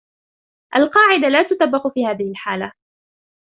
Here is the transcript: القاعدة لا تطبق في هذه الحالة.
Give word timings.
القاعدة 0.75 1.27
لا 1.27 1.43
تطبق 1.43 1.87
في 1.93 2.05
هذه 2.05 2.31
الحالة. 2.31 2.71